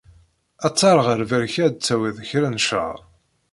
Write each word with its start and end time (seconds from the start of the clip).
Aṭer 0.67 0.95
ɣer 1.05 1.17
lberka 1.23 1.59
ad 1.65 1.73
d-tawiḍ 1.75 2.17
kra 2.29 2.47
n 2.49 2.61
ccrab. 2.63 2.99